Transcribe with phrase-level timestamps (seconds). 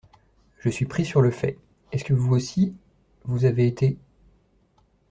[0.57, 1.59] Je suis pris sur le fait.
[1.91, 2.73] Est-ce que vous aussi
[3.25, 3.99] vous avez été…